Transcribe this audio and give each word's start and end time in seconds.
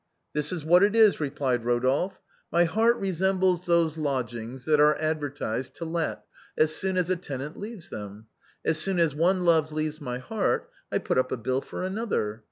"This 0.33 0.51
is 0.51 0.65
what 0.65 0.81
it 0.81 0.93
is/' 0.93 1.19
replied 1.19 1.61
Eodolphe," 1.63 2.13
my 2.51 2.63
heart 2.63 2.99
resem 2.99 3.39
bles 3.39 3.67
those 3.67 3.97
lodgings 3.99 4.65
that 4.65 4.79
are 4.79 4.97
advertised 4.99 5.75
to 5.75 5.85
let 5.85 6.23
as 6.57 6.75
soon 6.75 6.97
as 6.97 7.11
a 7.11 7.15
tenant 7.15 7.55
leaves 7.59 7.89
them. 7.89 8.25
As 8.65 8.79
soon 8.79 8.97
as 8.97 9.13
one 9.13 9.45
love 9.45 9.71
leaves 9.71 10.01
my 10.01 10.17
heart, 10.17 10.71
I 10.91 10.97
put 10.97 11.19
up 11.19 11.31
a 11.31 11.37
bill 11.37 11.61
for 11.61 11.83
another. 11.83 12.39